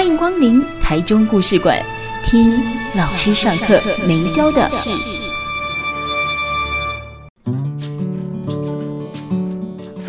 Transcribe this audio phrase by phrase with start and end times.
[0.00, 1.78] 欢迎光临台中故事馆，
[2.24, 2.64] 听
[2.94, 3.78] 老师上课
[4.08, 5.19] 没教的事。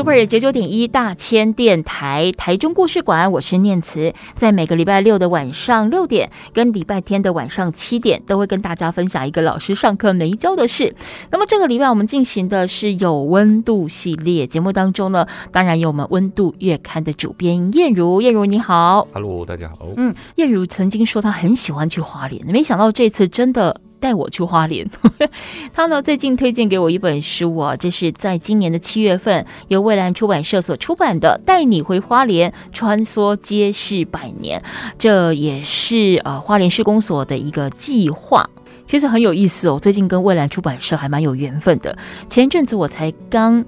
[0.01, 10.95] Super 九九点一大千电台台中故事馆，我是念慈，在每个礼拜六的晚上六点跟礼拜天的晚上七点，都会跟大家分享一个老师上课没教的事。
[11.29, 19.85] 那么这个礼拜我们进行的是有温度系列节目当中呢，当然有我们温度月刊的主编燕如，燕如你好，Hello，大家好。
[19.97, 23.79] 嗯，燕如曾经说她很喜欢去花莲，没想到这次真的。
[24.01, 24.85] 带我去花莲，
[25.71, 34.59] 他呢最近推荐给我一本书啊，这是在今年的七月份由蔚蓝出版社所出版的《带你回花莲，穿梭街市百年》，
[34.97, 38.49] 这也是呃花莲市公所的一个计划，
[38.87, 39.79] 其实很有意思哦。
[39.79, 41.95] 最近跟蔚蓝出版社还蛮有缘分的，
[42.27, 43.63] 前阵子我才刚。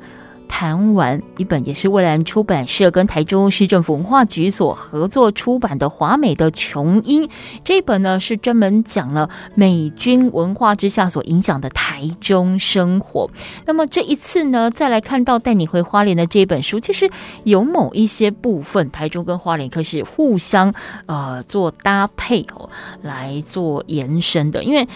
[0.56, 7.24] 谈完一本也是蔚蓝出版社跟台中市政府文化局所合作出版的《华美的琼英》
[7.64, 13.28] 这本呢，是专门讲了美军文化之下所影响的台中生活。
[13.66, 17.10] 那么这一次呢，再来看到带你回花莲的这本书，其实
[17.46, 20.72] 有某一些部分台中跟花莲可是互相
[21.08, 22.70] 呃做搭配哦，
[23.02, 24.88] 来做延伸的，因为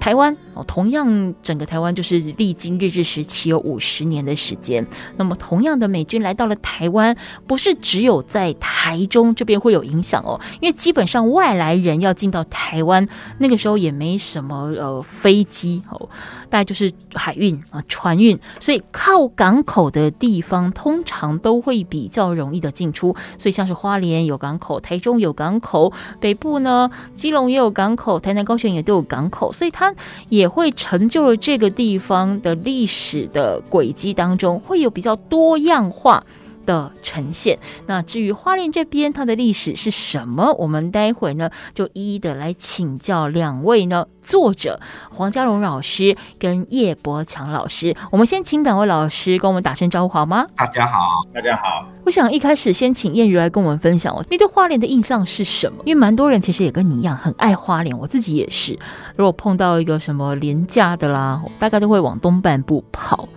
[0.00, 0.34] 台湾。
[0.64, 4.86] 同样，整个台湾就是历经日治时期有五十年的时间。
[5.16, 7.16] 那么，同样的美军来到了台湾，
[7.46, 16.08] 不是只有在台中这边会有影响哦，因为基本上外来人要进到台湾，那个时候也没什么呃飞机哦，
[16.50, 23.16] 大概就是海运啊船运，所以靠港口的地方通常都会比较容易的进出。
[23.38, 29.94] 所以像是花莲有港口，台中有港口，北部呢基隆也有港口，台南高雄也都有港口，所以它
[30.28, 30.49] 也。
[30.50, 36.22] 会成就了这个地方的历史的轨迹当中，会有比较多样化
[36.70, 37.58] 的呈现。
[37.86, 40.52] 那至于花莲这边，它的历史是什么？
[40.54, 44.78] 我们待会呢就一一的来请教两位呢作者
[45.10, 47.96] 黄家荣老师跟叶伯强老师。
[48.12, 50.46] 我们先请两位老师跟我们打声招呼好吗？
[50.54, 50.98] 大家好，
[51.34, 51.84] 大家好。
[52.04, 55.82] 我想一开始先请燕如来跟我们分享哦，你对花莲的印象是什么？
[55.84, 58.78] 因为蛮多人其实也跟你一样很爱花莲，我自己也是。
[59.16, 63.28] 如果碰到一个什么廉价的啦，大概都会往东半部跑。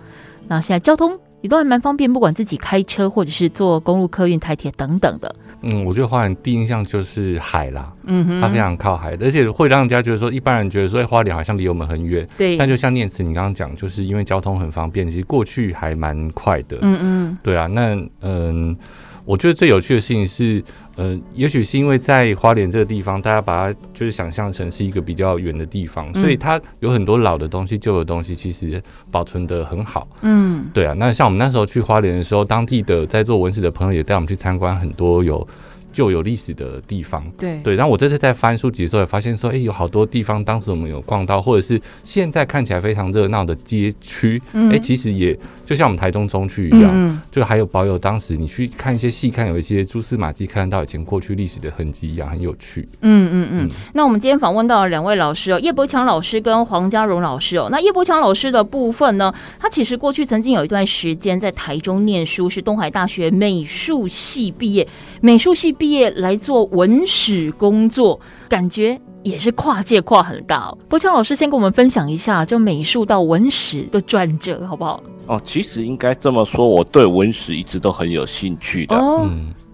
[0.46, 1.18] 那现在交通。
[1.44, 5.36] 也都还蛮方便，不管自己开车或者是坐公路客运、台铁等等的。
[5.60, 12.26] 嗯，我觉得花莲第一印象就是海啦，嗯哼，它非常靠海，而且会让人家觉得说，一般人觉得说，哎花莲好像离我们很远。
[12.38, 12.56] 对。
[12.56, 16.78] 但就像念慈你刚刚讲，就是因为交通很方便，其实过去还蛮快的。
[16.80, 17.38] 嗯嗯。
[17.42, 18.74] 对啊，那嗯。
[19.24, 20.62] 我觉得最有趣的事情是，
[20.96, 30.06] 呃，也许是因为在花莲这个地方，大家把它就是想象成是一个比较远的地方，所以它有很多老的东西、旧的东西，其实保存的很好。
[30.22, 30.94] 嗯，对啊。
[30.98, 35.46] 那像我们那时候去花莲的时候，当地的在做文史的朋友也带我们去参观很多有。
[35.94, 37.76] 就有历史的地方，对对。
[37.76, 52.88] 然后我这次在翻书籍的时候，也发现说，哎，有好多地方当时我们有逛到，或者是现在看起来非常热闹的街区，哎、嗯，其实也就像我们台中中区一样，嗯，就还有保有当时你去看一些细看，有一些蛛丝马迹，看得到以前过去历史的痕迹一样，很有趣。
[53.02, 53.70] 嗯嗯嗯。
[53.92, 57.68] 那我们今天访问到了两位老师哦，叶伯强老师跟黄家荣老师哦。
[57.70, 64.88] 那叶伯强老师的部分呢，他其实过去曾经有一段时间在台中念书，是东海大学美术系毕业，
[65.20, 65.74] 美术系。
[65.76, 70.78] 毕业来做文史工作，感觉也是跨界跨很大哦。
[70.88, 75.02] 柏强老师先跟我们分享一下，就美术到文史的转折，好不好？
[75.26, 78.94] 哦，其实应该这么说，我对文史一直都很有兴趣的。
[78.94, 79.26] 哦，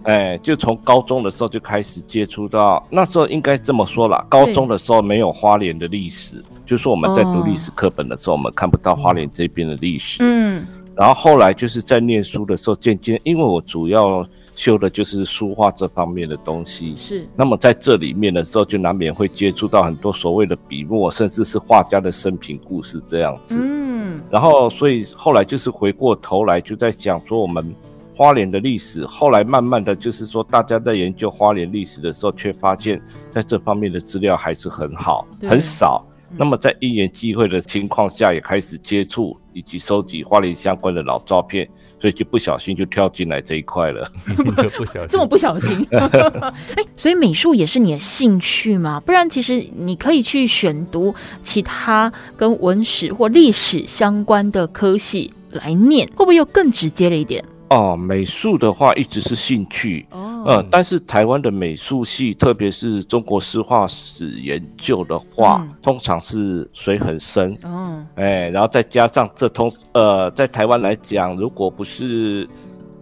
[0.03, 10.19] 哎，就从高中的时候就开始接触到，那时候应该这么说啦，高中的时候没有花莲的历史，就是我们在读历史课本的时候，我们看不到花莲这边的历史。
[10.21, 10.65] 嗯，
[11.01, 14.23] 然后后来就是在念书的时候，渐渐因为我主要。
[14.53, 17.27] 修的就是书画这方面的东西，是。
[17.37, 23.57] 那么在这里面的时候，就难免会接触到很多所谓的笔墨，甚至是画家的生平故事这样子。
[23.59, 24.21] 嗯。
[24.29, 27.73] 然后，所以后来就是回过头来就在想说我们
[28.13, 29.05] 花莲的历史。
[29.05, 33.01] 后来慢慢的就是说，大家在研究花莲历史的时候，却发现
[33.31, 36.05] 在这方面的资料还是很好，很少。
[36.37, 39.35] 那么在因缘际会的情况下，也开始接触。
[39.53, 41.67] 以及收集花莲相关的老照片，
[41.99, 44.09] 所以就不小心就跳进来这一块了。
[44.77, 45.85] 不小心，这么不小心。
[45.91, 48.99] 哎，所以美术也是你的兴趣嘛？
[48.99, 51.13] 不然其实你可以去选读
[51.43, 57.43] 其他跟文史或历史相关的科系来念，会不会又更直接了一点？
[57.71, 72.47] 哦，美术的话一直是兴趣，哦、呃，但是台湾的美术系，特别是中国诗画史研究的话，嗯、通常是水很深，哦，哎，然后再加上这通，呃，在台湾来讲，如果不是。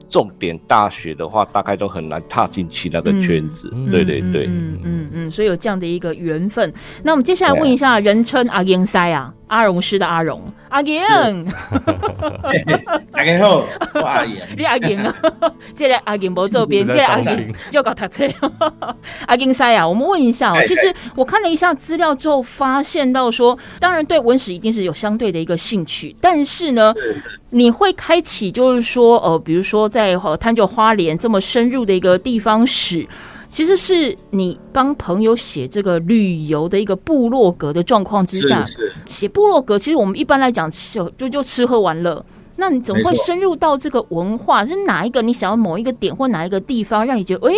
[0.10, 3.70] 重点大学的话，大概都很难踏进去那个圈子。
[3.74, 6.74] 嗯、对对对，嗯嗯嗯，所以有这样的一个缘分。
[7.04, 11.00] 那我们接下来问一下，人称阿英塞啊，阿荣师的阿荣，阿英，
[13.12, 13.64] 大家好，
[13.94, 15.16] 我阿英，你阿英啊？
[15.74, 18.28] 这个阿英不这边，这个阿英就搞他车。
[19.28, 26.94] 阿英塞啊，我们问一下哦，其实我看了一下资料之后，发现到说，当然对文史一定是有相对的一个兴趣，但是呢。
[27.52, 33.08] 你会开启，就是说，呃，比如说在探究花莲这么深入的一个地方史，
[33.50, 38.64] 其实是你帮朋友写这个旅游的一个部落格的状况之下，
[39.08, 39.80] 写部落格。
[39.80, 42.24] 其实我们一般来讲，就就就吃喝玩乐。
[42.58, 44.66] 那你怎么会深入到这个文化？
[44.66, 47.54] 是哪一个你想要某一个点或哪一个地方，让你觉得哎，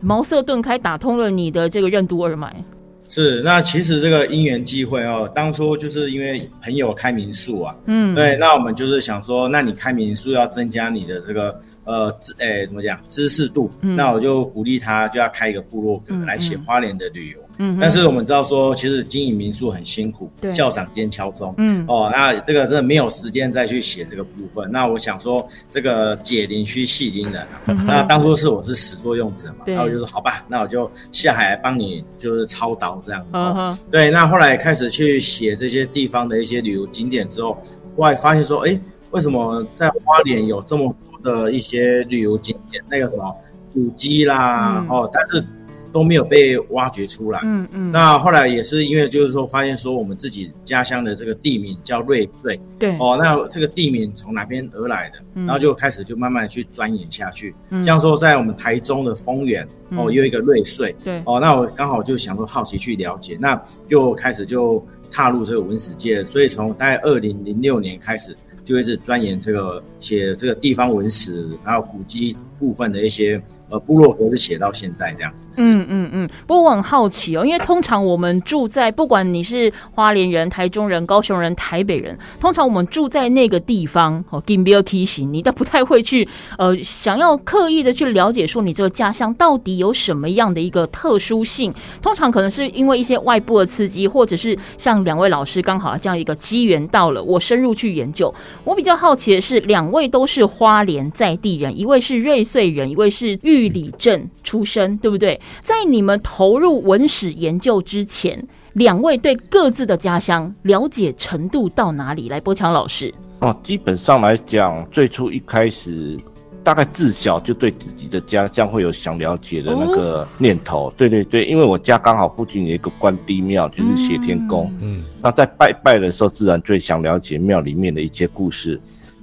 [0.00, 2.64] 茅塞顿开，打通了你的这个任督二脉？
[3.14, 17.38] 是，那其实这个因缘际会哦，当初就是因为朋友开民宿啊，嗯，对，那我们就是想说，那你开民宿要增加你的这个呃知，诶，怎么讲，知识度，嗯，那我就鼓励他就要开一个部落格来写花莲的旅游。
[17.64, 24.68] 嗯，但是我们知道说，其实经营民宿很辛苦，对，校长兼敲钟，嗯，哦，那这个真的没有时间再去写这个部分。
[24.72, 27.46] 那我想说，这个解铃须系铃人，
[27.86, 33.24] 那当初是我是始作俑者嘛，然后我就说好吧，那我就下海来帮你就是操刀这样。
[33.32, 37.56] 嗯，对，那后来开始去写这些地方的一些旅游景点之后，
[37.94, 38.76] 我还发现说，哎，
[39.12, 43.32] 为什么在花莲有这么多的一些旅游景点，那个什么
[43.72, 45.46] 古迹啦，哦，但是。
[45.92, 47.40] 都没有被挖掘出来。
[47.44, 47.92] 嗯嗯。
[47.92, 52.58] 那后来也是因为就是说，发现说我们自己家乡的这个地名叫瑞穗。
[52.78, 52.96] 对。
[52.98, 55.18] 哦，那这个地名从哪边而来的？
[55.34, 57.54] 然后就开始就慢慢去钻研下去。
[57.70, 57.82] 嗯。
[57.82, 60.94] 这样说，在我们台中的丰原，哦，有一个瑞穗。
[61.04, 61.22] 对。
[61.26, 66.24] 哦，那我刚好就想说好奇去了解，那就开始就踏入这个文史界。
[66.24, 68.34] 所以从大概二零零六年开始，
[68.64, 73.42] 就一直钻研这个写这个地方文史，还有古迹部分的一些。
[73.72, 75.48] 呃，部落格是写到现在这样子。
[75.56, 76.28] 嗯嗯嗯。
[76.46, 86.28] 不过我很好奇哦，因为通常我们住在，不管你是花莲人、台中人、高雄人、台北人，通常我们住在那个地方哦，金标提醒你，都不太会去
[86.58, 91.72] 呃，想要刻意的去了解说你这个家乡到底有什么样的一个特殊性。
[92.02, 98.32] 通常可能是因为一些外部的刺激，或者是像两位老师刚好这样一个机缘到了，我深入去研究。
[98.64, 103.61] 我比较好奇的是，两位都是花莲在地人，一位是瑞穗人，一位是玉。
[103.62, 105.40] 玉里镇出身，对不对？
[105.62, 112.28] 在你们投入文史研究之前，两位对各自的家乡了解程度到哪里？
[112.28, 113.14] 来，波强老师。
[113.38, 116.18] 哦，基本上来讲，最初一开始，
[116.64, 120.88] 大概自小就对自己的家乡会有想了解的那个念头。
[120.88, 124.72] 哦、对对对，因为我家刚好附近有一个关帝庙，就是谢天宫。
[124.80, 128.80] 嗯，那在拜拜的时候，自然最想了解庙里面的一些故事。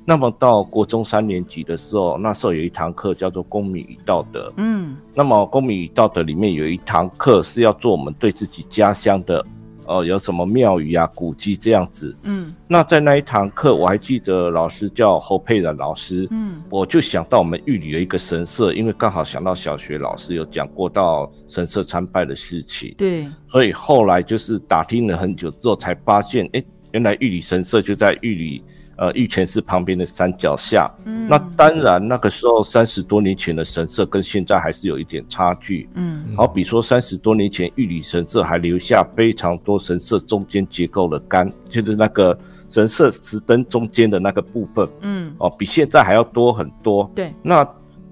[0.10, 4.52] 那么到国中三年级的时候，那时候有一堂课叫做公民与道德。
[4.58, 9.46] 嗯，那么公民与道德里面有一堂课是要做我们对自己家乡的，
[9.86, 12.18] 呃，有什么庙宇啊、古迹这样子。
[12.24, 16.28] 嗯，那在那一堂课，我还记得老师叫侯佩然老师。
[16.32, 22.96] 嗯，我就想到我们玉里有一个神社，因为刚好想到小学老师有讲过到神社参拜的事情。
[22.98, 26.64] 对，所以后来就是打听了很久之后，才发现，哎，
[26.94, 28.64] 原来玉里神社就在玉里。
[29.00, 42.38] 呃，玉泉寺旁边的山脚下，嗯，那当然那个时候三十多年前的神社跟现在还是有一点差距，嗯，好比说三十多年前玉里神社还留下非常多神社中间结构的杆，就是那个
[42.68, 47.66] 神社石灯中间的那个部分，嗯，哦，比现在还要多很多，对，那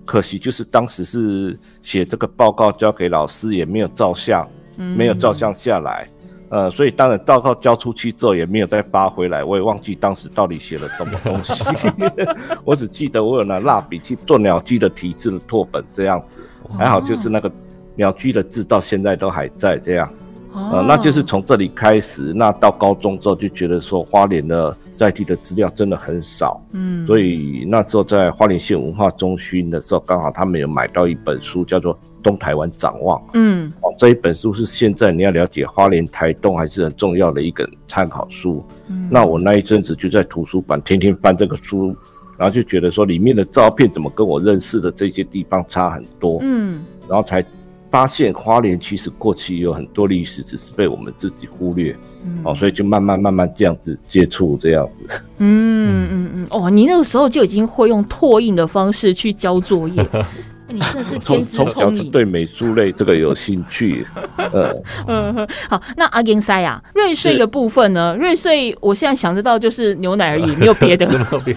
[0.05, 6.07] 可惜就是当时是写这个报告交给老师也没有照相，嗯，没有照相下来。
[6.49, 11.63] 呃，所以当然报告交出去之后也没有再发回来，我也忘记当时到底写了什么东西，
[12.63, 16.39] 我只记得我有拿蜡笔去做鸟居的题字的拓本这样子，
[16.77, 17.51] 还好就是那个
[17.95, 20.09] 鸟居的字到现在都还在这样，
[20.53, 31.93] 呃，那就是从这里开始，那到高中之后就觉得说花莲的在地的资料真的很少，嗯，所以那时候在花莲县文化中心的时候，刚好他们有买到一本书叫做
[32.27, 38.61] 《东台湾展望》，嗯，哦这一本书是现在你要了解花莲台东还是很重要的一个参考书。
[38.89, 41.95] 嗯，那我那一阵子就在图书馆天天翻这个书，
[42.37, 46.39] 然后就觉得说里面的照片怎么跟我认识的这些地方差很多。
[46.41, 47.43] 嗯，然后才
[47.89, 51.95] 发现花莲其实过去有很多历史，只是被我们自己忽略。
[52.25, 55.21] 嗯，哦，所以就慢慢慢慢这样子接触这样子。
[55.37, 60.05] 嗯嗯嗯，哦，你那个时候就已经会用拓印的方式去交作业。
[60.69, 64.05] 你真的是 天资聪明，对美术类这个有兴趣。
[64.37, 68.15] 嗯 嗯，好，那阿金塞啊，瑞穗的部分呢？
[68.19, 71.05] 瑞穗，我现在想得到就是牛奶而已，没有别的。
[71.07, 71.53] 没错没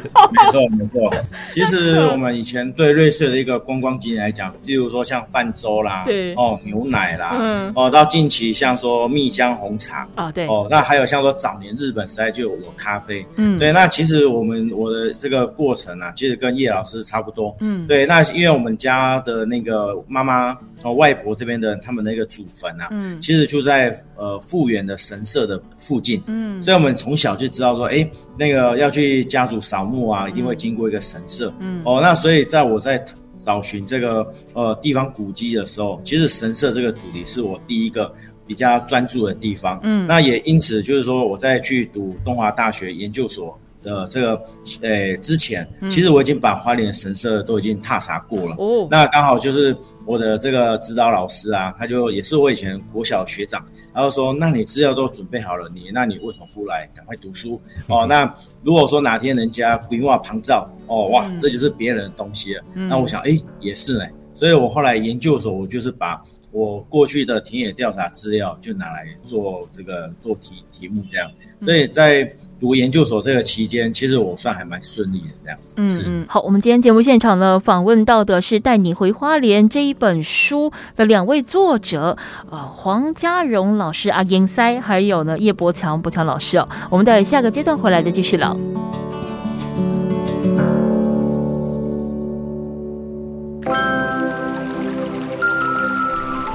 [0.50, 1.12] 错，没错。
[1.50, 13.72] 其实我们以前对瑞穗的一个观光景点来讲，例如说像泛舟啦，对哦，牛奶啦，嗯哦，到近期像说蜜香红茶啊，对哦，那还有像说早年日本时代就有有咖啡，嗯，对。
[13.72, 18.06] 那其实我们我的这个过程啊，其实跟叶老师差不多，嗯，对。
[18.06, 18.99] 那因为我们家。
[19.00, 33.02] 他的那个妈妈哦，外婆这边的他们那个祖坟啊，嗯，其实就在呃复原的神社的附近，嗯，所以我们从小就知道说，哎、欸，那个要去家族扫墓啊，一定会经过一个神社，嗯，哦，那所以在我在
[33.44, 38.12] 找寻这个呃地方古迹的时候，其实神社这个主题是我第一个
[38.46, 43.58] 比较专注的地方，嗯，那也因此就是说我在去读东华大学研究所。
[43.82, 44.44] 的这个，
[44.82, 48.54] 诶、欸，之前其实我已经把花莲神社都已经踏查过了。
[48.58, 57.60] 哦，那刚好就是我的这个指导老师啊，他就也是我以前国小学长，然后说：“那你资料都准备好了，你那你为什么不来赶快读书？
[57.88, 58.32] 哦，那
[58.62, 62.62] 如果说哪天人家规划旁照，哦哇，这就是别人的东西了。
[62.74, 64.04] 那我想，哎、欸，也是呢。
[64.34, 71.30] 所以我后来研究所，我就是把我过去的田野调查资料就拿来做这个做题题目这样。
[71.62, 72.24] 所以在
[72.60, 75.74] 读研究所这个期间，其实我算还蛮顺利的这样子。
[75.78, 82.18] 嗯嗯，好，我们今天节目现场呢，访问到的是《带你回花莲》这一本书的两位作者，
[82.50, 86.68] 呃，黄家荣老师阿英塞，还有呢叶伯强伯强老师哦。
[86.90, 88.54] 我们待下个阶段回来再继续聊。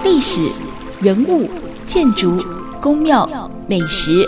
[0.04, 0.62] 历史、
[1.02, 1.50] 人物、
[1.86, 2.38] 建筑、
[2.86, 3.28] 宫庙、
[3.68, 4.24] 美食。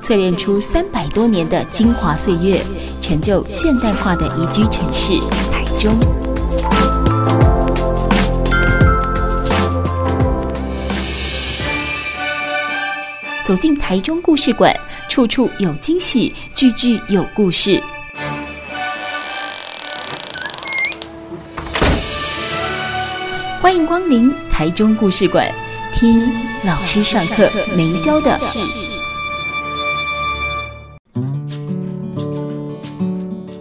[0.00, 2.62] 淬炼出三百多年的精华岁月，
[3.00, 5.14] 成就现代化的宜居城市
[5.50, 5.98] 台中。
[13.44, 14.72] 走进台中故事馆，
[15.08, 17.82] 处处有惊喜，句句有故事。
[23.60, 25.52] 欢迎光临台中故事馆，
[25.92, 26.22] 听
[26.66, 28.58] 老师上课没教的事。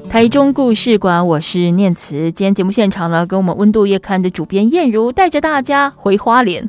[0.09, 2.31] 台中故事馆，我是念慈。
[2.31, 6.67] 今天节目现场呢，跟我们温度月刊的主编燕如带着大家回花莲，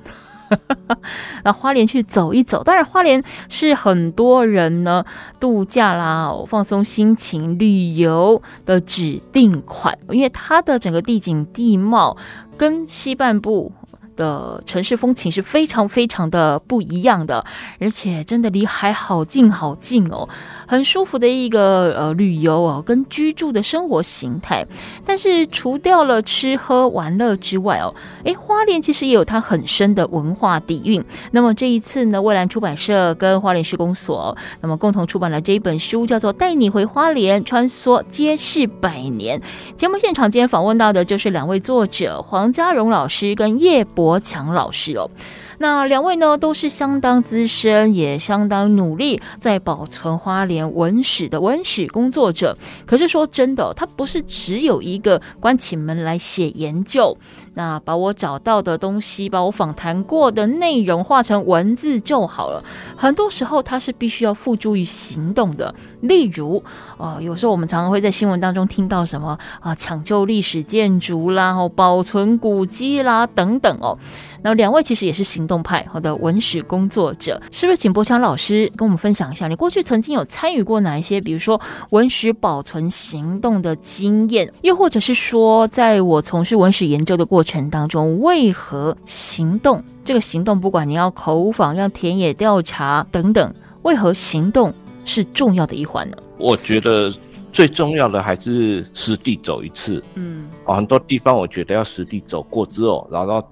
[1.43, 2.63] 那花莲去走一走。
[2.63, 5.03] 当然，花莲是很多人呢
[5.41, 12.15] 度假啦、放松心情、旅游的指定款，因为它的整个地景地貌
[12.59, 13.73] 跟西半部
[14.17, 17.45] 的城市风情是非常非常的不一样的，
[17.79, 20.29] 而且真的离海好近好近哦。
[20.67, 24.67] 很舒服的一个呃旅游哦，跟居住的生活形态。
[25.05, 27.95] 但是除掉了吃喝玩乐之外哦，
[28.25, 31.03] 诶，花莲其实也有它很深的文化底蕴。
[31.31, 39.39] 那么这一次呢，蔚蓝出版社跟花莲施工所，那么共同出版了这一本书，叫做《带你回花莲，穿梭街市百年》。
[39.77, 45.09] 节目现场今天访问到的就是两位作者黄家荣老师跟叶柏强老师哦。
[45.59, 52.57] 那两位呢，都是相当资深，也相当努力，在保存花莲文史的文史工作者。
[52.87, 57.17] 可是说真的，他不是只有一个关起门来写研究。
[57.55, 62.63] 那把我找到的东西，把我访谈过的内容化成文字就好了。
[62.95, 65.75] 很多时候，它是必须要付诸于行动的。
[66.03, 66.63] 例如，
[66.99, 73.97] 呃，有时候我们常常会在新闻当中听到什么啊，抢救历史建筑啦，哦，保存古迹啦，等等哦。
[74.47, 77.77] 那两位其实也是行动派好的文史工作者，是不是？
[77.77, 81.61] 请柏强老师跟我们分享一下，你过去曾经有参与过哪一些，比如说
[81.91, 87.57] 文史保存行动的经验，又或者是说，在我从事文史研究的过程。
[87.57, 89.83] 程当中，为何行动？
[90.05, 94.75] 这个行动，不管你要口访、要田野调查等等，为何行动
[95.07, 96.17] 是重要的一环呢？
[96.37, 97.11] 我觉得
[97.55, 100.05] 最重要的还是实地走一次。
[100.17, 103.43] 嗯，很多地方我觉得要实地走过之后，然后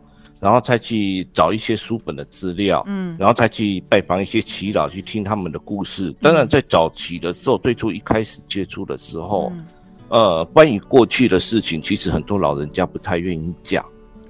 [0.44, 6.14] 然后再去找一些书本的资料，嗯，然后再去拜访一些祈老，去听他们的故事。
[6.20, 9.50] 当然，在早期的时候，最初一开始接触的时候。
[9.54, 9.64] 嗯
[10.10, 13.84] 呃，关于过去的事情，其实很多老人家不太愿意讲，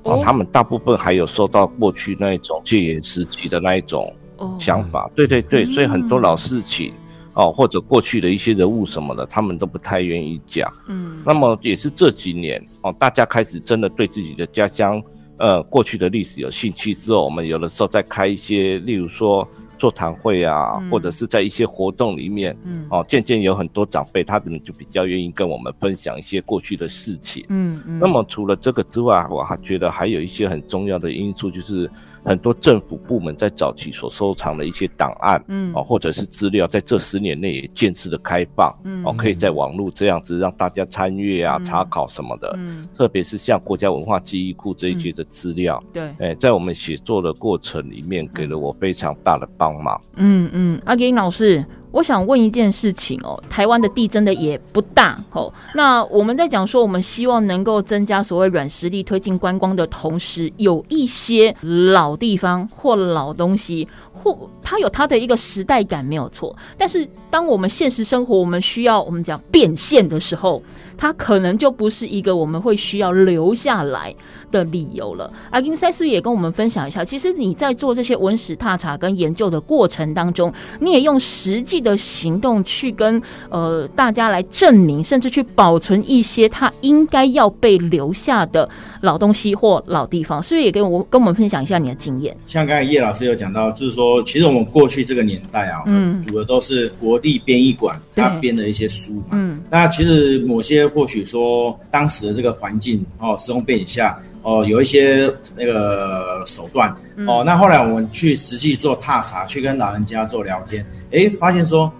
[0.04, 4.10] 哦，他们大部分还有受到过去那一种戒严时期的那一种
[4.58, 5.10] 想法。
[5.16, 6.94] 对对对，所以很多老事情
[7.34, 10.72] 哦，或者过去的一些人物什么的，他们都不太愿意讲。
[10.86, 15.02] 嗯，那么也是这几年哦，大家开始真的对自己的家乡
[15.38, 19.46] 呃过去的历史有兴趣之后，我们有的时候再开一些，例如说。
[19.76, 27.98] 座谈会啊，或者是在一些活动里面，嗯，哦，渐渐有很多长辈，他可能就比较愿意跟我们分享一些过去的事情，嗯嗯。
[27.98, 31.90] 那么除了这个之外，我还觉得还有一些很重要的因素，就是。
[32.24, 50.00] 很多政府部门在早期所收藏的一些档案，嗯，哦，或者是资料，在这十年内也渐次的开放，嗯，哦，可以在网络这样子让大家参阅啊、查考什么的，嗯，特别是像国家文化记忆库这一些的资料，对，哎，在我们写作的过程里面，给了我非常大的帮忙。
[50.16, 51.64] 嗯嗯，阿金老师。
[51.94, 55.52] 我想问一件事情哦，台湾的地真的也不大哦。
[55.76, 63.86] 那我们在讲说，我们希望能够增加所谓软实力，推进观光的同时，有一些老地方或老东西，
[64.24, 66.56] 或它有它的一个时代感没有错。
[66.78, 70.62] 但是，当我们现实生活我们需要我们讲变现的时候，
[70.96, 74.14] 它可能就不是一个我们会需要留下来
[74.50, 75.30] 的理由了。
[75.50, 88.68] 阿金塞斯也跟我们分享一下，其实你在做这些文史踏查跟研究的过程当中，你也用实际的行动去跟呃大家来证明，甚至去保存一些它应该要被留下的
[89.04, 92.34] 老东西或老地方，是不是也跟我跟我们分享一下你的经验？
[92.46, 104.18] 像刚才叶老师有讲到，就是说，其实我们过去这个年代啊，嗯，读的都是国立编译馆他编的一些书嘛，嗯，那其实某些或许说当时的这个环境哦，时空背景下。
[104.46, 106.94] 哦，有一些那个手段
[107.26, 111.90] 哦，那后来我们去实际做踏查，去跟老人家做聊天，诶，发现说，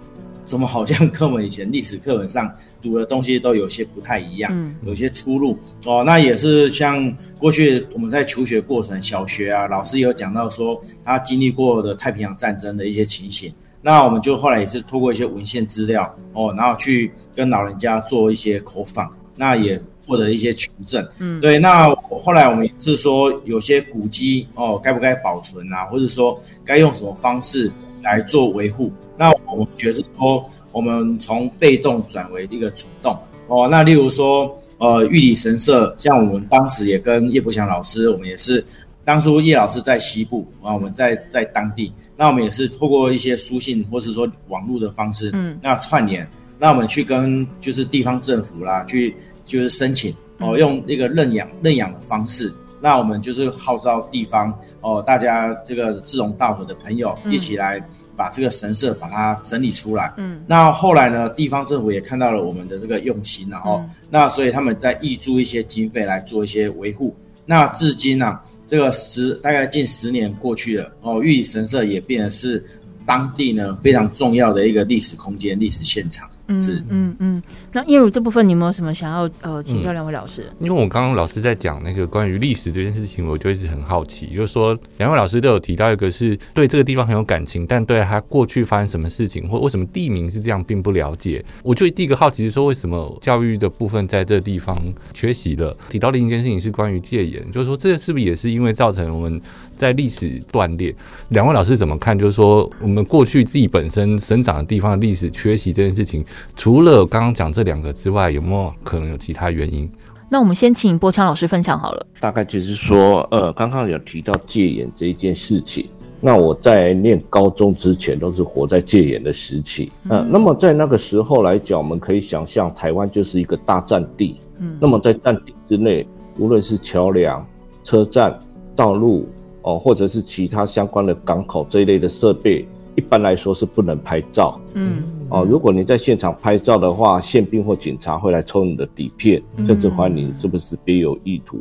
[0.43, 2.47] 怎么好像跟我们以前历史课本上
[2.85, 6.03] 读的东西都有些不太一样，嗯有些出入哦。
[6.05, 13.51] 那也是像过去我们在求学过程，小学啊，老师也有讲到说他经历过的太平洋战争的一些情形，
[13.81, 19.81] 那我们就后来也是透过一些文献资料哦，然后去跟老人家做一些口访，那也。
[20.07, 21.89] 获得一些求证，嗯，对，那
[22.23, 27.71] 后来我们也是说，有些古迹哦，该不该保存啊，或者说该用什么方式
[28.05, 28.91] 来做维护？
[29.17, 33.67] 那我们觉得是说，我们从被动转为一个主动哦。
[33.69, 38.63] 那例如说，呃，玉里神社，像我们当时也跟叶伯祥老师，我们也是
[39.03, 49.15] 当初叶老师在西部啊，我们在在当地，那我们也是透过一些书信或是说网络的方式，嗯，那串联，那我们去跟就是地方政府啦去。
[49.45, 52.51] 就是申请哦，用那个认养认养的方式，
[52.85, 57.83] 那我们就是号召地方哦，大家这个志同道合的朋友一起来
[58.15, 60.13] 把这个神社把它整理出来。
[60.17, 67.15] 嗯，那后来呢，地方政府也看到了我们的这个用心，然后那所以他们在挹注一些经费来做一些维护。
[67.43, 72.63] 那至今呢，这个十大概近十年过去了哦，玉里神社也变得是
[73.03, 76.29] 当地呢非常重要的一个历史空间、历史现场。
[76.59, 77.41] 是，嗯嗯，
[77.73, 80.43] 那叶如这部分，你有没有什么想要呃请教两位老师？
[80.59, 91.43] 嗯、因为我刚刚老师在讲那个关于历史这件事情，我就一直很好奇，就是说两位老师都有提到一个是对这个地方很有感情，但对他过去发生什么事情或为什么地名是这样并不了解。
[91.63, 94.75] 我就第一个好奇是说，为什么教育的部分在这个地方
[95.13, 95.75] 缺席了？
[95.89, 99.41] 提到另一件事情是关于戒严，就是说这是不是也是因为造成我们
[99.75, 100.95] 在历史断裂？
[101.29, 102.17] 两位老师怎么看？
[102.17, 106.23] 就是说我们过去自己本身生长的地方的历史缺席这件事情。
[106.55, 109.89] 除了刚刚讲这两个之外，有没有可能有其他原因？
[110.29, 112.07] 那我们先请波强老师分享好了。
[112.19, 115.87] 大概就是说，呃，刚刚有提到戒严这一件事情。
[116.21, 126.07] 那我在念高中之前都是活在戒严的时期，嗯、呃，那么在那个时候来讲，我们可以想象台湾就是一个大战地，嗯，那么在战地之内，
[126.39, 127.45] 无论是桥梁、
[127.83, 128.39] 车站、
[128.75, 129.29] 道路，
[129.65, 132.65] 哦、呃，或者是其他相关的港口这一类的设备。
[132.97, 141.59] 一般来说是不能拍照，嗯，哦，如果你在现场拍照的话，宪兵或警察会来抽你的底片，甚至怀疑你是不是别有意图。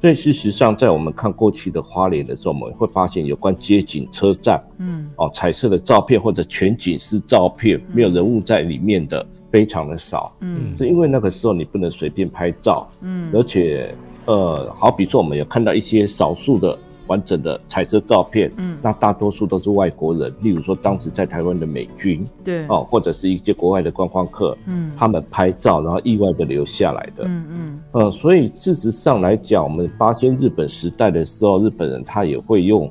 [0.00, 16.78] 所以事实上，在我们看过去的花莲的时候，我们会发现有关街景、车站，嗯，哦，彩色的照片或者全景式照片，没有人物在里面的非常的少，嗯，是因为那个时候你不能随便拍照，嗯，而且，呃，好比说我们有看到一些少数的。
[17.10, 32.88] 完整的彩色照片，嗯，那大多数都是外国人，例如说当时在台湾的美军，对，哦，或者是一些国外的观光客，嗯，他们拍照然后意外的留下来的，嗯嗯，呃，所以事实上来讲，我们发现日本时代的时候，日本人他也会用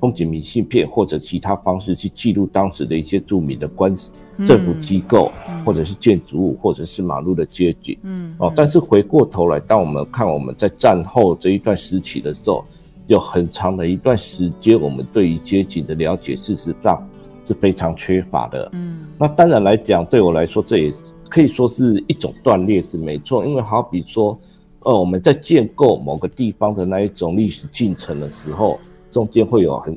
[0.00, 4.12] 风景明信片或者其他方式去记录当时的一些著名的官司、
[4.46, 5.30] 政府机构，
[5.62, 7.98] 或者是建筑物，或者是马路的街景。
[8.02, 12.64] 嗯，哦，但是回过头来，当我们看我们在战后这一段时期的时候，
[13.08, 17.04] 有很长的一段时间，我们对于街景的了解，事实上
[17.44, 18.70] 是非常缺乏的。
[18.74, 20.92] 嗯，那当然来讲，对我来说，这也
[21.28, 23.44] 可以说是一种断裂，是没错。
[23.44, 24.38] 因为好比说，
[24.84, 28.78] 呃，我们在建构某个地方的那一种历史进程的时候。
[29.10, 29.96] 中间会有很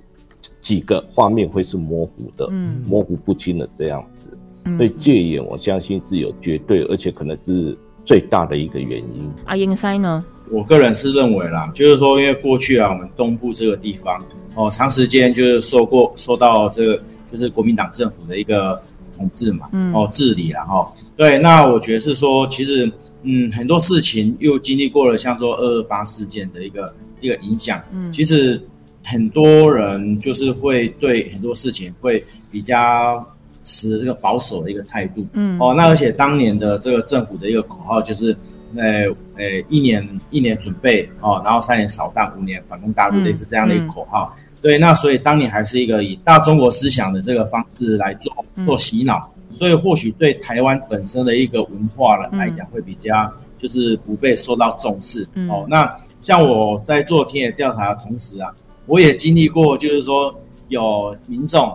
[0.61, 4.29] 几个画面会是模糊的，嗯，模糊不清的这样子，
[4.63, 9.29] 嗯，所以戒严我相信是有绝对，而且可能是最大的一个原因。
[9.47, 10.23] 阿英塞呢？
[10.51, 14.21] 我个人是认为啦，就是说，因为过去啊，我们东部这个地方
[14.55, 18.81] 哦，长时间就是受过受到这个就是国民党政府的一个
[19.15, 22.91] 统治嘛，嗯，哦治理然后对，那我觉得是说，其实
[23.23, 28.61] 嗯很多事情又经历过了，像说二二八事件的一个一个影响，嗯，其实。
[29.03, 33.27] 很多人就是会对很多事情会比较
[33.63, 38.37] 持这个保守的一个态度，嗯，哦，那而且当年的这个政府的一个口号就是，
[38.75, 39.05] 呃，
[39.37, 44.35] 呃，一年一年准备哦，然后三年扫荡，五年反攻大陆，类似这样的一个口号。
[44.61, 48.33] 对，那所以当年还是一个以大中国思想的这个方式来做
[48.65, 55.27] 做洗脑，所以或许对台湾本身的一个文化了来讲会比较就是不被受到重视。
[55.49, 55.89] 哦，那
[56.21, 58.53] 像我在做田野调查的同时啊。
[58.87, 60.33] 我也经历过，就是说
[60.67, 61.71] 有民众，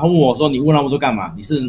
[0.00, 1.30] 然后问我说：“你问那么多干嘛？
[1.36, 1.60] 你是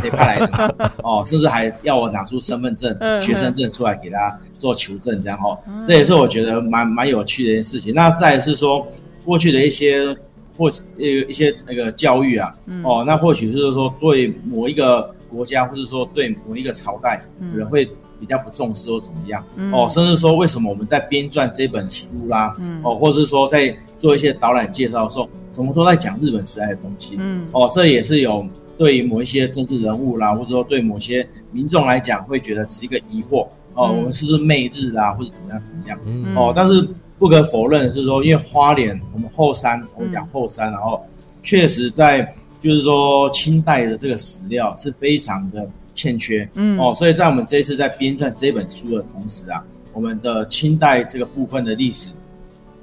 [0.00, 7.92] 谁派来的？” 哦，甚至还要我拿出身份证、学生证出来给他做求证，这样哦，这也是我觉得蛮蛮有趣的一件事情。
[7.92, 8.86] 那再是说
[9.24, 10.16] 过去的一些
[10.56, 12.52] 或呃一些那个教育啊，
[12.84, 17.20] 哦，那或许是说对某一个国家，或者说对某一个朝代，
[17.52, 17.88] 可能会。
[18.22, 28.46] 比较不重视或怎么样、嗯、哦，甚至说为什么我们在编撰这本书啦，嗯、哦，或者是说在做一些导览介绍的时候，怎么都在讲日本时代的东西，嗯，哦，这也是有
[28.78, 33.42] 对于某一些政治人物啦，或者说对某些民众来讲，会觉得是一个疑惑，
[33.74, 41.04] 哦，嗯、我们是不是媚日啊，或者怎么样怎么样，嗯、哦，但是不可否认的是说，因为花莲我们后山，我们讲后山，然后
[41.42, 42.32] 确实在
[42.62, 45.68] 就是说清代的这个史料是非常的。
[46.02, 49.62] 欠缺，嗯哦，所以在我们这一次在编撰这本书的同时啊，
[49.92, 52.10] 我们的清代这个部分的历史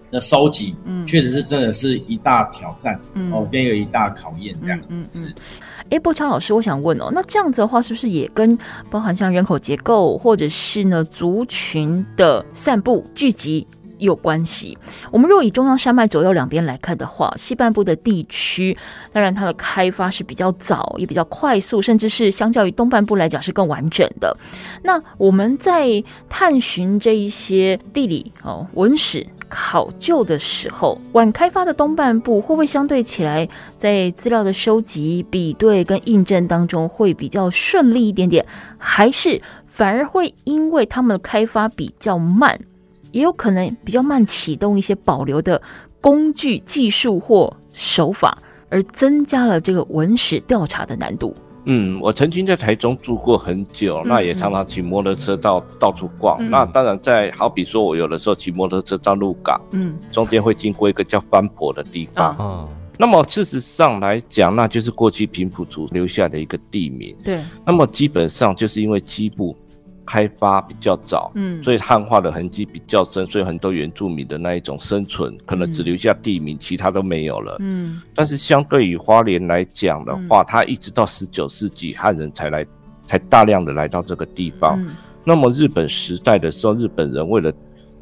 [0.09, 4.97] 的收集，嗯，确实是真的是一大挑战，嗯哦，跟有一大考验这样子。
[4.97, 5.33] 嗯嗯。
[5.91, 8.57] 哎、欸，柏强老师，我想问哦，那这样子的话，是不是也跟
[8.89, 13.67] 包含像人口结构，或者是呢族群的散布聚集？
[13.99, 14.77] 有关系。
[15.11, 18.75] 我们若以中央山脉左右两边来看的话，西半部的地区，
[19.11, 24.35] 当然它的开发是比较早，也比较快速，甚至是相较于东半部来讲是更完整的。
[24.83, 38.45] 那我们在探寻这一些地理哦文史考究的时候，晚开发的东半部会不会相对起来，在资料的收集、比对跟印证当中会比较顺利一点点，
[38.77, 42.59] 还是反而会因为他们的开发比较慢？
[43.11, 45.61] 也有可能比较慢启动一些保留的
[46.01, 48.37] 工具、技术或手法，
[48.69, 51.35] 而增加了这个文史调查的难度。
[51.65, 56.37] 嗯，我曾经在台中住过很久，嗯、那也常常骑摩托车到到处逛。
[56.39, 62.35] 嗯、那当然在好比说，我有的时候骑摩托车到鹿港，嗯，中间会经过一个叫番婆的地方。
[62.39, 62.67] 嗯，
[62.97, 67.15] 那么事实上来讲，那就是过去平埔族留下的一个地名。
[67.23, 69.55] 对，那么基本上就是因为基部。
[70.09, 78.01] 开发比较早，嗯，所以汉化的痕迹比较深，所以很多原住民的那一种生存，可能只留下地名，嗯、其他都没有了，嗯。
[78.15, 82.65] 但是相对于花莲来讲的话，嗯、它一直到十九世纪汉人才来，
[83.05, 84.81] 才大量的来到这个地方。
[84.81, 84.89] 嗯、
[85.23, 87.53] 那么日本时代的时候，日本人为了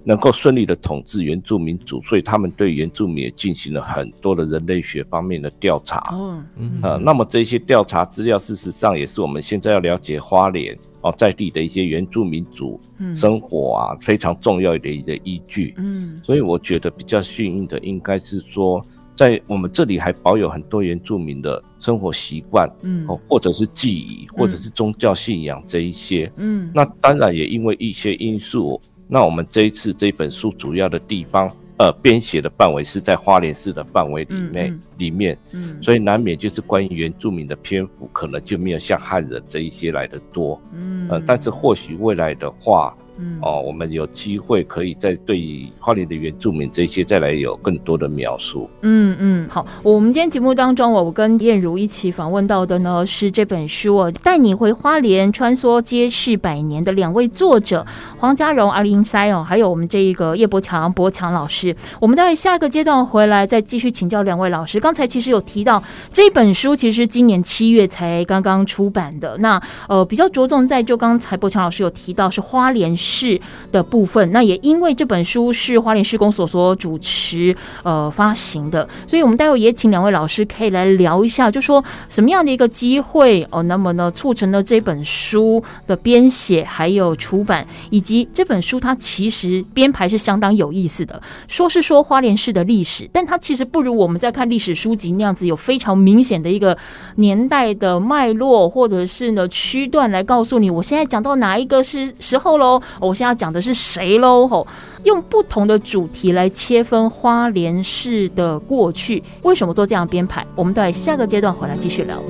[0.06, 5.98] 能够顺利的统治原住民族，所以他们对原住民也进行了很多的人类学方面的调查。
[6.14, 12.80] 哦，嗯，呃，那么这些调查资料，事实上也是我们现在要了解花莲哦在地的一些原住民族
[13.16, 15.74] 生活啊，嗯、非常重要的一些依据。
[15.78, 18.84] 嗯，所以我觉得比较幸运的，应该是说，
[19.16, 26.32] 在我们这里还保有很多原住民的生活习惯，嗯，哦，或者是记忆，或者是宗教信仰这一些。
[26.38, 28.80] 嗯，那当然也因为一些因素。
[29.08, 48.70] 那我们这一次这本书主要的地方，呃，编写的范围是在花莲市的范围里面，里面，嗯，所以难免就是关于原住民的篇幅，可能就没有像汉人这一些来的多，嗯、呃，但是或许未来的话，嗯，哦，我们有机会可以再对花莲的原住民这些再来有更多的描述。
[48.82, 57.86] 嗯嗯，好，我们今天节目当中，我跟燕如一起访问到的呢是这本书哦，带你回花莲，穿梭街市百年的两位作者
[58.18, 61.76] 黄家荣阿林塞哦，还有我们这一个叶伯强伯强老师。
[62.00, 64.80] 我们待会下一个阶段回来再继续请教两位老师。
[64.80, 69.38] 刚才其实有提到这本书，其实今年七月才刚刚出版的。
[69.40, 73.40] 那呃，比较着重在就刚才伯强老师有提到是花莲市
[73.72, 96.78] 的部分，那也因为这本书是花莲市公所所主持呃发行的，所以我们待会也请两位老师可以来聊一下，就说什么样的一个机会哦，那么呢促成了这本书的编写还有出版，以及这本书它其实编排是相当有意思的，说是说花莲市的历史，但它其实不如我们在看历史书籍那样子有非常明显的一个
[97.16, 102.82] 年代的脉络，或者是呢区段来告诉你，我现在讲到哪一个是时候喽。
[103.00, 104.48] 我现在要讲的是谁喽？
[104.48, 104.66] 吼，
[105.04, 110.46] 用不同的主题来切分花莲市的过去，为什么做这样编排？
[110.56, 112.22] 我们待下个阶段回来继续聊。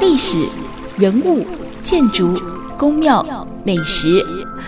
[0.00, 0.38] 历史、
[0.96, 1.46] 人物、
[1.82, 2.34] 建筑、
[2.76, 3.24] 宫庙、
[3.64, 4.08] 美食，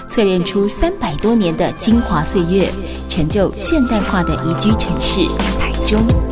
[0.08, 2.70] 淬炼出三百多年的精华岁月，
[3.08, 5.20] 成就现代化的宜居城市
[5.58, 6.31] 台中。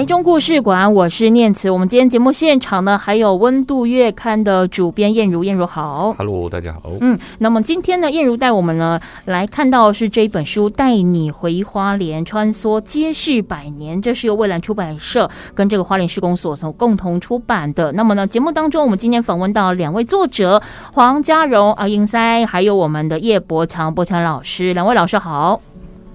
[0.00, 1.70] 台中故事馆，我是念慈。
[1.70, 6.90] 我们今天节目现场呢，还有温度月刊的主编燕如，燕如好，Hello，大家好。
[7.02, 17.92] 嗯，那么今天呢，燕如带我们呢来看到的是这一本书《带你回花莲，穿梭街市百年》，这是由蔚蓝出版社跟这个花莲市公所所共同出版的。
[17.92, 20.62] 那么呢，节目当中我们今天访问到两位作者
[20.94, 25.60] 黄家荣阿英塞，还有我们的叶伯强伯强老师，两位老师好。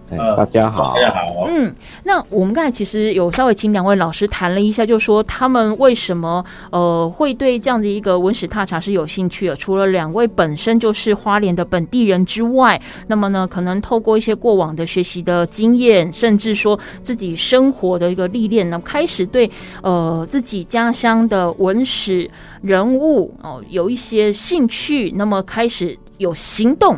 [0.09, 1.47] 呃，大家好，大家好。
[1.47, 9.55] 嗯，那我们刚才其实有稍微请两位老师谈了一下，就说他们为什么呃会对这样的一个文史踏查是有兴趣的。
[9.55, 19.49] 除了两位本身就是花莲的本地人之外，那么呢，可能透过一些过往的学习的经验，甚至说自己生活的一个历练呢，开始对
[19.81, 22.29] 呃自己家乡的文史
[22.61, 26.95] 人物哦、呃、有一些兴趣，那么开始有行动。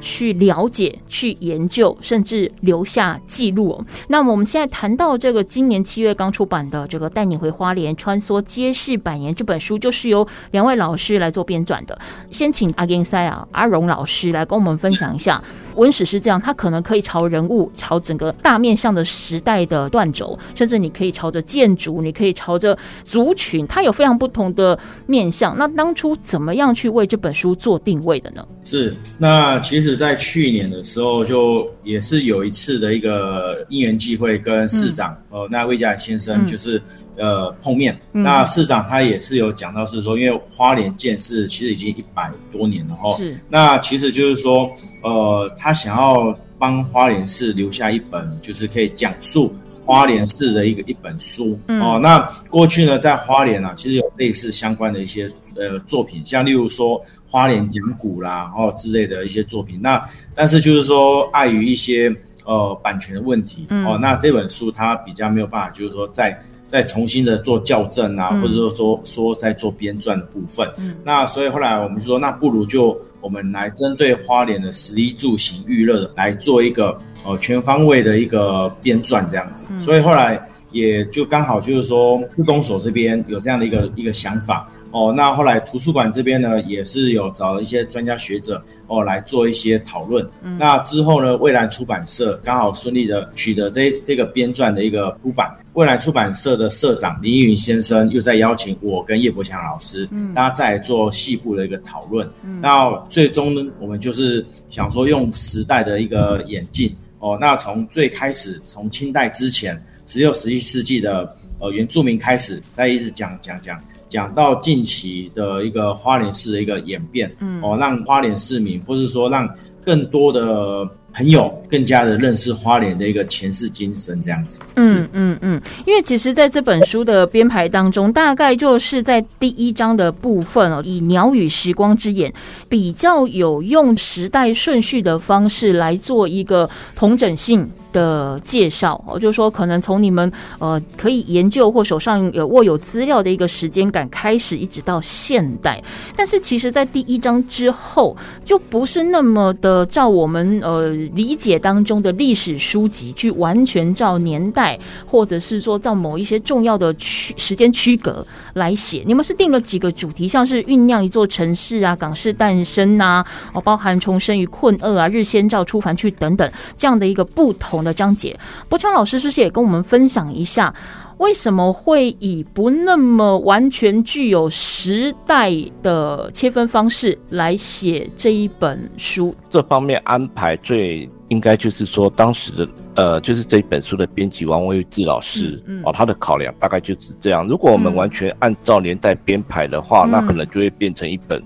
[0.00, 3.84] 去了解、去研究，甚至留下记录。
[4.08, 11.98] 那么我们现在谈到这个今年七月刚出版的这个《带你回花莲，穿梭街市百年》这本书，就是由两位老师来做编撰的。
[12.30, 15.42] 先请阿英塞啊、阿荣老师来跟我们分享一下。
[15.76, 25.56] 文史是这样，它可能可以朝人物、朝整个大面向的时代的断轴，甚至你可以朝着建筑，你可以朝着族群，它有非常不同的面向。
[25.56, 28.44] 那当初怎么样去为这本书做定位的呢？
[28.64, 36.78] 是，那其实，在去年的时候，就也是有一次的一个因缘际会，跟市长、嗯、呃，那魏家先生就是。
[36.78, 36.82] 嗯
[37.20, 44.70] 呃，碰面，那市长他也是有讲到，是说，因为花莲建市其实已经一百多年了哦，那其实就是说，
[45.02, 49.52] 呃，他想要帮花莲市留下一本，就是可以讲述
[49.90, 51.98] 花莲市的一个一本书哦。
[52.00, 59.80] 那过去呢，在花莲啊，其实有类似相关的一些呃作品，像例如说花莲讲古啦，然后之类的一些作品。
[59.82, 60.00] 那
[60.32, 66.40] 但是就是说，碍于一些呃版权的问题哦，那这本书它比较没有办法，就是说在。
[66.70, 70.70] 再重新的做校正啊，或者说说说在做编撰的部分。
[70.78, 79.66] 嗯，那所以后来我们就说，那不如就我们来针对花莲的食衣住行娱乐来做一个呃全方位的一个编撰这样子。
[79.76, 80.40] 所以后来
[80.72, 84.68] 也就刚好就是说，市公所这边有这样的一个一个想法。
[84.92, 90.28] 哦，那后来图书馆这边呢，也是有找了一些专家学者哦来做一些讨论。
[90.42, 95.54] 嗯，那之后呢，蔚蓝出版社刚好顺利的取得这这个编撰的一个出版。
[95.74, 102.28] 蔚蓝出版社的社长林云先生又在邀请我跟叶柏强老师，嗯，大家再来做细部的一个讨论。
[102.42, 113.80] 嗯，那最终呢，我们就是想说用时代的一个演进哦，那从最开始从清代之前，十六、十一世纪的呃原住民开始，再一直讲讲讲。
[114.08, 119.48] 讲到近期的一个花莲市的一个演变，嗯，哦，让花莲市民，或是说让
[119.84, 124.60] 更多的很有更加的认识花莲的一个前世今生这样子。
[124.76, 132.32] 嗯嗯嗯，因为其实在这本书的编排当中，大概就是在第一章的部分哦，以鸟语时光之眼
[132.68, 137.68] 比较有用时代顺序的方式来做一个同整性。
[137.92, 145.82] 的介绍，我就是说，可能从你们呃可以研究或手上有握有资料的一个时间感开始，一直到现代。
[146.14, 158.24] 但是，其实，在第一章之后，就不是那么的照我们呃理解当中的历史书籍去完全照年代，或者是说照某一些重要的区时间区隔
[158.54, 159.02] 来写。
[159.06, 167.79] 你们是定了几个主题，像是酝酿一座城市啊，港市诞生呐，哦，包含重生于困厄啊，日先照出凡去等等这样的一个不同。
[167.82, 168.38] 的章节，
[168.68, 170.74] 博强老师是不是也跟我们分享一下，
[171.18, 179.34] 为什么会以不那么完全具有时代的切分方式来写这一本书？
[179.48, 187.46] 这方面安排最应该就是说，当时的呃，就是这一本书的编辑王维志老师、嗯嗯、哦，他的考量大概就是这样。
[187.46, 191.42] 如果我们完全按照年代编排的话，嗯、那可能就会变成一本。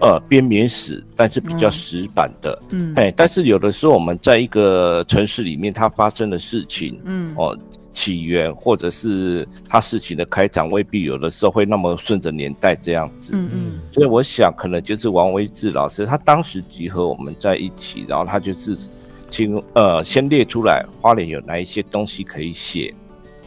[0.00, 7.58] 呃，编年史，但是比较死板的，嗯，哎，但是有的时候我们在一个城市里面，它发生的事情，嗯，哦，
[7.92, 18.76] 起源或者是它事情的开展，未必有的时候会那么顺着年代这样子，嗯嗯，所以我想可能就是王维志老师他当时集合我们在一起，然后他就是
[19.28, 22.94] 请呃先列出来花莲有哪一些东西可以写。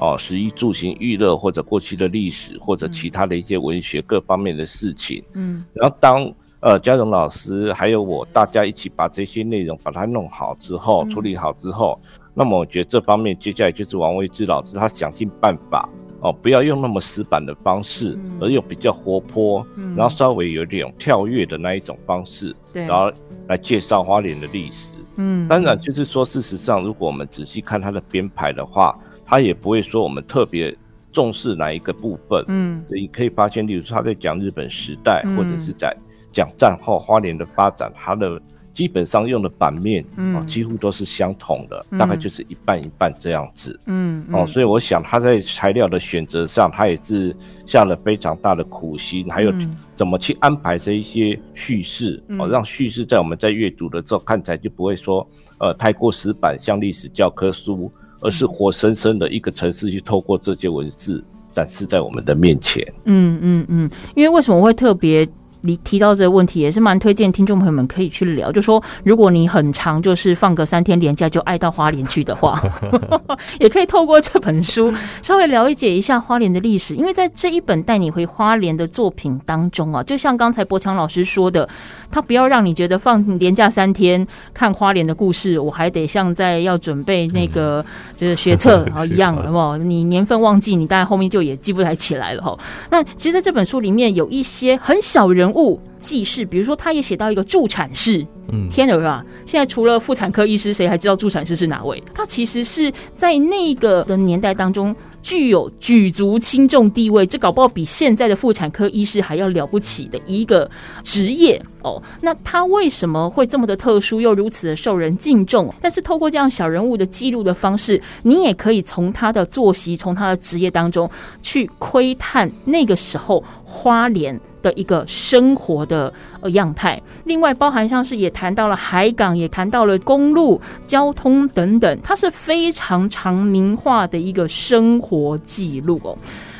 [0.03, 5.23] 哦，食衣住行娱乐，或者过去的历史，或者其他的一些文学各方面的事情。
[5.35, 6.27] 嗯，然后当
[6.61, 11.99] 呃嘉荣老师还有我大家一起把这些内容把它弄好之后，处理好之后，
[12.33, 15.89] 那么我觉得这方面接下来就是王维志老师他想尽办法
[16.21, 23.11] 哦，不要用那么死板的方式，而用比较活泼，然后稍微有点跳跃的那一种方式，然后
[23.47, 24.95] 来介绍花莲的历史。
[25.17, 28.97] 嗯，当然就是说，事实上如果我们仔细看他的编排的话。
[29.23, 30.75] 他也不会说我们特别
[31.09, 35.95] 重视哪一个部分，嗯，所以可以发现，例如说他在讲日本时代，嗯、或者是在
[36.31, 38.41] 讲战后花莲的发展，它的
[38.73, 49.53] 基本上用的版面，嗯、哦，几乎都是相同的，嗯、大概就是一半一半这样子，嗯，哦，所以我想他在材料的选择上，他也是下了非常大的苦心，还有
[49.95, 55.27] 怎么去安排这一些叙事，嗯、哦，让叙事在我们在阅读的时候看起来就不会说，
[55.59, 57.91] 呃，太过死板，像历史教科书。
[58.23, 62.85] 而是活生生的一个城市，去透过这些文字展示在我们的面前。
[63.05, 65.27] 嗯嗯嗯，因为为什么会特别？
[65.61, 72.61] 你提到这个问题也是蛮推荐听众朋友们可以去聊，就说如果你很长就是放个三天连假就爱到花莲去的话，
[73.59, 76.95] 也可以透过这本书稍微了解一下花莲的历史。
[76.95, 81.67] 因为在这一本带你回花莲的作品当中啊，就像刚才博强老师说的，
[82.09, 89.77] 他不要让你觉得放连假三天看花莲的故事，我还得像在要准备那个就是 学测 啊一样，好不好？
[89.77, 92.57] 你年份忘记，你大概后面就也记不太起来了哈。
[92.89, 98.25] 那其实在这本书里面有一些很小人物记事，比如说，他也写到一个助产士。
[98.53, 99.23] 嗯，天儿啊！
[99.45, 102.03] 现在除了妇产科医师，谁还知道助产士是哪位？
[102.13, 110.69] 他其实是在那个的年代当中具有举足轻重地位，这搞不好比现在的妇产科医师还要了不起的一个
[111.01, 112.01] 职业哦。
[112.21, 115.73] 那他为什么会这么的特殊，又如此的受人敬重？
[115.79, 121.09] 但是透过这样小人物的记录的方式，你也可以从他的作息，从他的职业当中
[121.41, 136.17] 去窥探那个时候花莲的一个生活的呃样态，另外包含像是也谈到了海港，也谈到了公路交通等等，它是非常长明化的一个生活记录哦。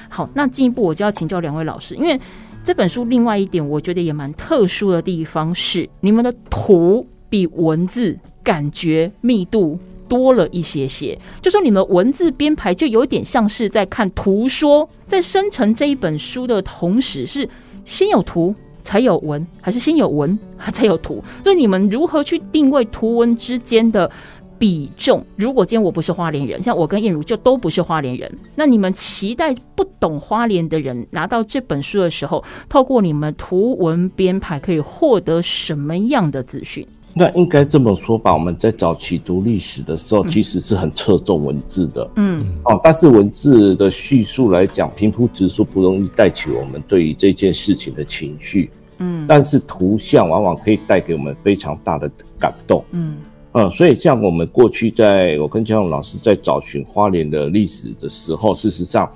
[0.09, 2.19] 好，那进一步我就要请教两位老师，因为
[2.63, 17.47] 这本书另外一点我觉得也蛮特殊的地方是，你们的图比文字感觉密度多了一些些，就说你们文字编排就有点像是在看图说，在生成这一本书的同时是。
[17.91, 21.21] 先有图才有文，还是先有文 还才有图？
[21.43, 24.09] 所以你们如何去定位图文之间的
[24.57, 25.25] 比重？
[25.35, 36.87] 如果今天我不是花莲人，像我跟燕如就都不是花莲人，那你们期待不懂花莲的人拿到这本书的时候，透过你们图文编排，可以获得什么样的资讯？
[37.13, 48.69] 那应该这么说吧，我们在早期读历史的时候，其实是很侧重文字的，嗯，哦，但是文字的叙述来讲，平铺直述不容易带起我们对于这件事情的情绪，
[48.99, 53.17] 嗯，但是图像往往可以带给我们非常大的感动，嗯，
[53.53, 59.11] 嗯，所以像我们过去在我跟江勇老师在找寻花莲的历史的时候，事实上。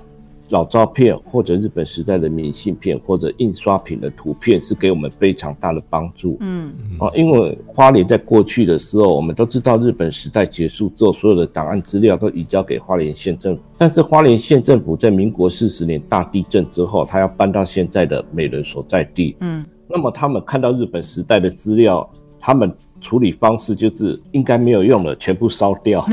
[0.50, 6.36] 老照片或者日本时代的明信片或者印刷品的图片是给我们非常大的帮助。
[6.40, 13.62] 嗯，啊，因为花莲在过去的时候，我们都知道日本时代结束之后，所有的档案资料都移交给花莲县政府。
[13.76, 19.36] 但是花莲县政府在民国四十年大地震之后，他要搬到现在的美人所在地。
[19.40, 22.72] 嗯，那么他们看到日本时代的资料，他们。
[23.00, 26.04] 处理方式就是应该没有用了，全部烧掉。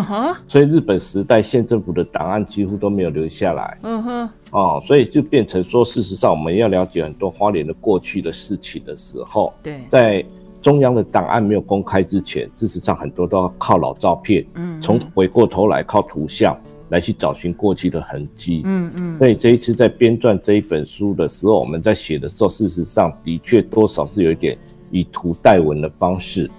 [0.48, 3.78] 所以日本时代县政府的档案几乎都没有留下来。
[3.84, 10.24] 嗯哼，哦，所以就变成说，事实上我们要了解很多花莲的过去的事情的时候，对，在
[10.62, 16.56] 中央的档案没有公开之前，事实上很多都要靠老照片，嗯，从回过头来靠图像
[16.90, 18.62] 来去找寻过去的痕迹。
[18.66, 24.58] 嗯嗯，所以这一次在编撰这一本书的时候，我们在写的时候，事实上的确多少是有一点
[24.92, 26.50] 以图代文的方式。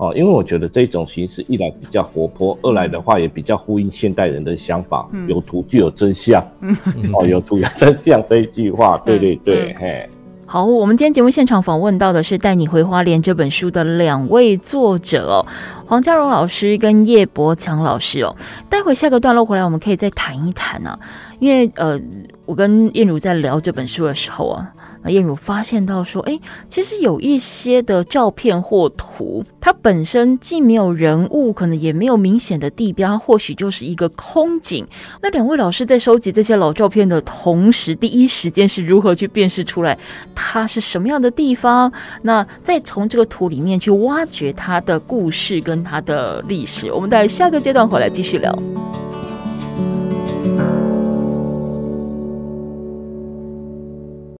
[0.00, 6.42] 哦，因为我觉得这种形式一来比较活泼，二来的话也比较呼应现代人的想法，嗯、有图就有真相。
[6.62, 6.74] 嗯、
[7.12, 10.10] 哦，有图有真相这一句话，对对对，嗯、嘿。
[10.46, 15.46] 好，我们今天节目现场访问到的是《带你回花莲》这本书的两位作者哦，
[15.86, 18.34] 黄家荣老师跟叶伯强老师哦。
[18.70, 20.98] 待会下个段落回来，我们可以再谈一谈呢、啊，
[21.40, 22.00] 因为呃，
[22.46, 24.66] 我跟燕如在聊这本书的时候啊。
[25.02, 26.38] 那燕如发现到说，哎，
[26.68, 34.86] 其实有一些的照片或图，它本身既没有人物，可能也没有明显的地标，或许就是一个空景。
[35.22, 39.98] 那两位老师在收集这些老照片的同时，第一时间是如何去辨识出来
[40.34, 41.90] 它是什么样的地方？
[42.22, 46.92] 那再从这个图里面去挖掘它的故事跟它的历史。
[46.92, 48.54] 我们在下个阶段回来继续聊。